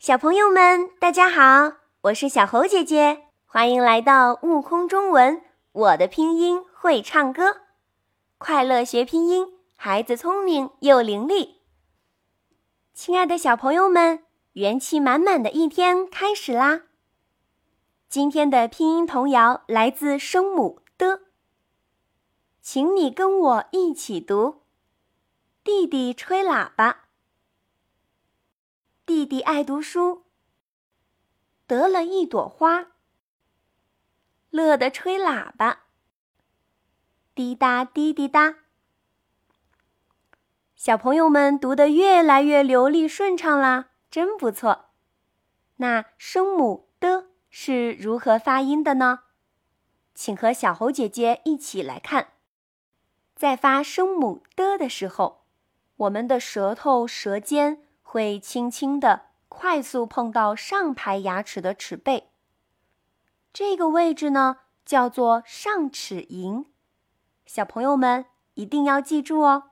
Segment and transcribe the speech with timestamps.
[0.00, 5.42] 小朋友们，大家好，我是小猴姐姐，欢迎来到悟空中文。
[5.72, 7.58] 我的拼音会唱歌，
[8.38, 11.56] 快乐学拼音，孩子聪明又伶俐。
[12.94, 14.24] 亲爱的小朋友们，
[14.54, 16.84] 元气满满的一天开始啦！
[18.08, 21.20] 今天的拼音童谣来自声母的，
[22.62, 24.62] 请你跟我一起读：
[25.62, 27.09] 弟弟吹喇叭。
[29.20, 30.24] 弟弟爱读书，
[31.66, 32.92] 得了一朵花，
[34.48, 35.80] 乐得吹喇叭，
[37.34, 38.54] 滴答滴滴答。
[40.74, 44.86] 小朋友们读得越来越流利顺畅啦，真不错。
[45.76, 49.24] 那声母的是如何发音的呢？
[50.14, 52.28] 请和小猴姐姐一起来看，
[53.36, 55.44] 在发声母的的时候，
[55.96, 57.84] 我们的舌头舌尖。
[58.12, 62.30] 会轻轻的、快速碰到上排牙齿的齿背。
[63.52, 66.64] 这个位置呢，叫做上齿龈。
[67.46, 69.70] 小朋友们一定要记住哦。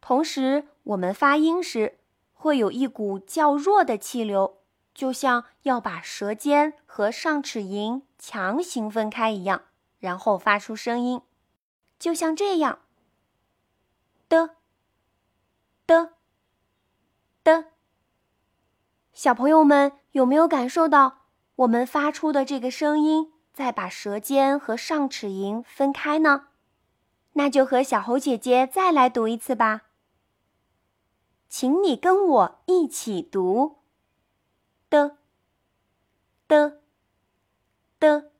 [0.00, 1.98] 同时，我们发音时
[2.32, 4.58] 会有一股较弱的气流，
[4.94, 9.62] 就像要把舌尖和上齿龈强行分开一样，
[9.98, 11.20] 然后发出声音，
[11.98, 12.78] 就像这样
[14.28, 14.50] 的
[15.88, 16.12] 的。
[17.46, 17.66] 的
[19.26, 21.22] 小朋友们有没有感受到
[21.56, 26.46] 我们发出的这个声音在把舌尖和上齿龈分开呢？
[27.32, 29.86] 那就和小猴姐姐再来读一次吧。
[31.48, 33.78] 请你跟我一起读：
[34.88, 35.16] 的
[36.46, 36.82] 的
[37.98, 38.30] 的，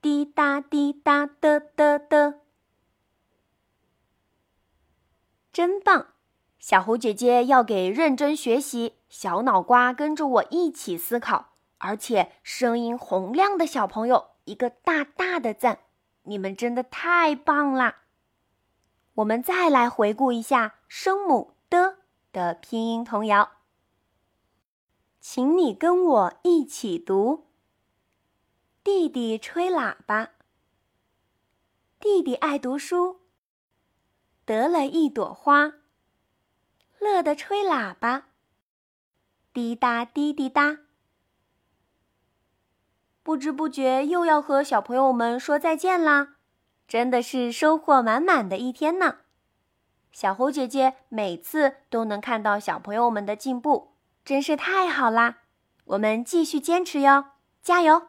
[0.00, 2.40] 滴答滴答的的的，
[5.52, 6.06] 真棒！
[6.58, 15.84] 小猴姐姐要给认真学习、小脑瓜跟着我一起思考，而且声音洪亮的小朋友一个大大的赞！
[16.24, 17.98] 你们真的太棒啦！
[19.14, 21.98] 我们再来回顾一下声母的
[22.32, 23.52] 的拼音童谣，
[25.20, 27.46] 请你跟我一起读：
[28.82, 30.30] 弟弟吹喇叭，
[32.00, 33.20] 弟弟爱读书，
[34.44, 35.74] 得了一朵花。
[36.98, 38.30] 乐得吹喇叭，
[39.54, 40.78] 滴答滴滴答。
[43.22, 46.38] 不知不觉又要和小朋友们说再见啦，
[46.88, 49.18] 真的是收获满满的一天呢。
[50.10, 53.92] 小猴姐姐每次都能看到小朋友们的进步，
[54.24, 55.42] 真是太好啦！
[55.84, 57.26] 我们继续坚持哟，
[57.62, 58.08] 加油！